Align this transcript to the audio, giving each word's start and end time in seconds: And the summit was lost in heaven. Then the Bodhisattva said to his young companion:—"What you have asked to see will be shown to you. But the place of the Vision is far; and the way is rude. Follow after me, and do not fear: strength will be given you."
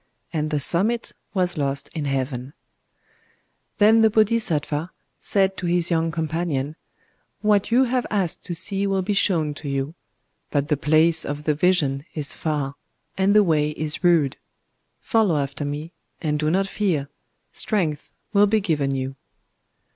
And 0.33 0.49
the 0.49 0.59
summit 0.59 1.13
was 1.35 1.57
lost 1.59 1.87
in 1.93 2.05
heaven. 2.05 2.53
Then 3.77 4.01
the 4.01 4.09
Bodhisattva 4.09 4.89
said 5.19 5.55
to 5.57 5.67
his 5.67 5.91
young 5.91 6.09
companion:—"What 6.11 7.69
you 7.69 7.83
have 7.83 8.07
asked 8.09 8.43
to 8.45 8.55
see 8.55 8.87
will 8.87 9.03
be 9.03 9.13
shown 9.13 9.53
to 9.53 9.69
you. 9.69 9.93
But 10.49 10.69
the 10.69 10.75
place 10.75 11.23
of 11.23 11.43
the 11.43 11.53
Vision 11.53 12.03
is 12.15 12.33
far; 12.33 12.73
and 13.15 13.35
the 13.35 13.43
way 13.43 13.69
is 13.69 14.03
rude. 14.03 14.37
Follow 14.99 15.37
after 15.37 15.63
me, 15.65 15.93
and 16.19 16.39
do 16.39 16.49
not 16.49 16.65
fear: 16.65 17.07
strength 17.53 18.11
will 18.33 18.47
be 18.47 18.59
given 18.59 18.95
you." 18.95 19.15